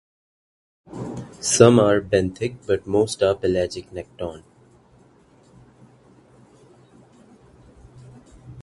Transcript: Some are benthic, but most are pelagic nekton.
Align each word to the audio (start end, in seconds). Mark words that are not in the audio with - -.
Some 1.41 1.79
are 1.79 2.01
benthic, 2.01 2.57
but 2.65 2.87
most 2.87 3.21
are 3.21 3.35
pelagic 3.35 3.91
nekton. 3.91 4.41